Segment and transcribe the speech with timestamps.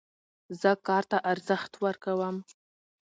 [0.61, 2.35] زه کار ته ارزښت ورکوم.